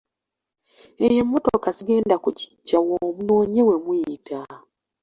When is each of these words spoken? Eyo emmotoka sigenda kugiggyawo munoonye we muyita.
Eyo 1.05 1.17
emmotoka 1.23 1.67
sigenda 1.77 2.15
kugiggyawo 2.23 2.93
munoonye 3.17 3.61
we 3.67 3.75
muyita. 3.83 4.39